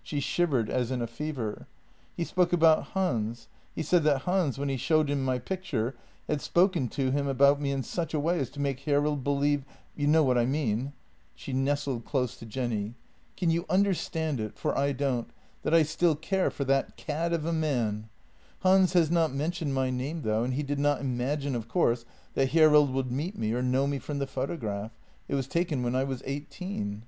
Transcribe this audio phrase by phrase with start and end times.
[0.00, 1.66] She shivered as in a fever."
[2.16, 5.96] He spoke about Hans— he said that Hans, when he showed him my picture,
[6.28, 9.64] had spoken to him about me in such a way as to make Hjerrild believe—
[9.96, 10.92] you know what I mean?"
[11.34, 12.94] She nestled close to JENNY 78 Jenny.
[13.36, 15.28] "Can you understand it— for I don't—
[15.64, 18.08] that I still care for that cad of a man?
[18.60, 22.04] Hans had not mentioned my name, though, and he did not imagine, of course,
[22.34, 24.92] that Hjerrild would meet me or know me from the photograph;
[25.26, 27.02] it was taken when I was eighteen."